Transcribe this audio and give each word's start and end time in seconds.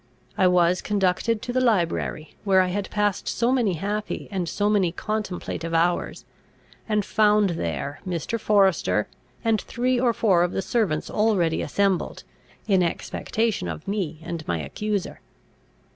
I 0.35 0.47
was 0.47 0.81
conducted 0.81 1.43
to 1.43 1.53
the 1.53 1.61
library, 1.61 2.33
where 2.43 2.59
I 2.61 2.69
had 2.69 2.89
passed 2.89 3.27
so 3.27 3.51
many 3.51 3.73
happy 3.73 4.27
and 4.31 4.49
so 4.49 4.67
many 4.67 4.91
contemplative 4.91 5.75
hours, 5.75 6.25
and 6.89 7.05
found 7.05 7.51
there 7.51 7.99
Mr. 8.03 8.39
Forester 8.39 9.07
and 9.45 9.61
three 9.61 9.99
or 9.99 10.11
four 10.11 10.41
of 10.41 10.53
the 10.53 10.63
servants 10.63 11.11
already 11.11 11.61
assembled, 11.61 12.23
in 12.67 12.81
expectation 12.81 13.67
of 13.67 13.87
me 13.87 14.19
and 14.23 14.43
my 14.47 14.59
accuser. 14.59 15.19